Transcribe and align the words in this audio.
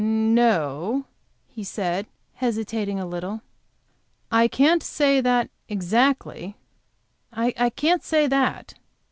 "No," 0.03 1.05
he 1.45 1.63
said, 1.63 2.07
hesitating 2.33 2.99
a 2.99 3.05
little, 3.05 3.41
"I 4.31 4.47
can't 4.47 4.81
say 4.81 5.21
that, 5.21 5.51
exactly 5.69 6.55
I 7.31 7.69
can't 7.69 8.01
say 8.01 8.25
that." 8.25 8.73